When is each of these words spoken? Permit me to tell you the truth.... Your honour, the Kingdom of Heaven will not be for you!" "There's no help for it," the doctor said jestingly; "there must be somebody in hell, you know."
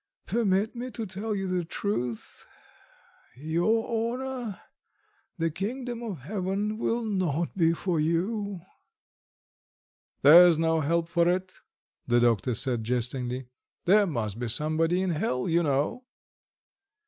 Permit 0.25 0.75
me 0.75 0.89
to 0.89 1.05
tell 1.05 1.35
you 1.35 1.47
the 1.47 1.63
truth.... 1.63 2.47
Your 3.37 3.85
honour, 3.87 4.59
the 5.37 5.51
Kingdom 5.51 6.01
of 6.01 6.21
Heaven 6.21 6.79
will 6.79 7.03
not 7.05 7.55
be 7.55 7.73
for 7.73 7.99
you!" 7.99 8.61
"There's 10.23 10.57
no 10.57 10.79
help 10.81 11.07
for 11.07 11.27
it," 11.27 11.53
the 12.07 12.19
doctor 12.19 12.55
said 12.55 12.83
jestingly; 12.83 13.45
"there 13.85 14.07
must 14.07 14.39
be 14.39 14.49
somebody 14.49 15.03
in 15.03 15.11
hell, 15.11 15.47
you 15.47 15.61
know." 15.61 16.03